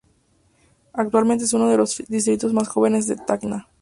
[0.93, 3.67] Actualmente es uno de los distritos más jóvenes de Tacna.